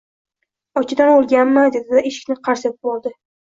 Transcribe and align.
Ochidan 0.81 1.11
o‘lganmi”, 1.19 1.67
dedi-da 1.77 2.05
eshikni 2.13 2.41
qars 2.49 2.69
etib 2.69 2.71
yopib 2.83 2.95
oldi 2.97 3.17